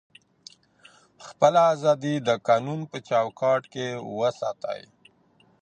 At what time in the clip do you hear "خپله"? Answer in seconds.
1.27-1.61